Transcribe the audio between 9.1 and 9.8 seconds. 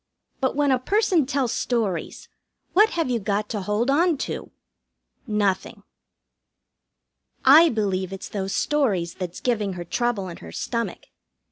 that's giving